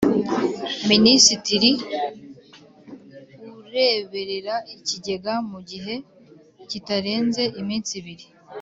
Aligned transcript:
Minisitiri 0.89 1.69
ureberera 3.65 4.55
Ikigega 4.75 5.33
mu 5.51 5.59
gihe 5.69 5.95
kitarenze 6.69 7.43
iminsi 7.61 7.91
ibiri 8.01 8.25